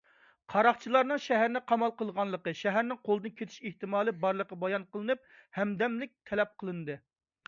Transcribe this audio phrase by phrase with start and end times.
[0.51, 6.97] قاراقچىلارنىڭ شەھەرنى قامال قىلغانلىقى، شەھەرنىڭ قولدىن كېتىش ئېھتىمالى بارلىقى بايان قىلىنىپ، ھەمدەملىك تەلەپ قىلىندى.